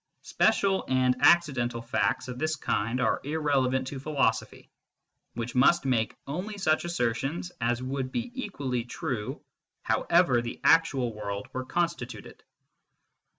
[0.23, 4.71] Special and accidental facts of this kind are irrelevant to philosophy,
[5.35, 9.43] which must make only such assertions as would be equally true
[9.83, 12.41] however the actual world were constituted.